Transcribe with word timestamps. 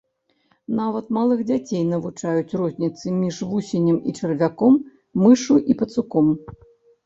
Нават 0.79 1.11
малых 1.17 1.43
дзяцей 1.49 1.83
навучаюць 1.89 2.57
розніцы 2.61 3.05
між 3.21 3.37
вусенем 3.53 4.01
і 4.07 4.17
чарвяком, 4.19 4.83
мышшу 5.23 5.63
і 5.71 5.81
пацуком. 5.83 6.37